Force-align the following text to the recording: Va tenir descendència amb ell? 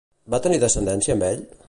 Va 0.35 0.39
tenir 0.45 0.61
descendència 0.63 1.19
amb 1.19 1.27
ell? 1.33 1.45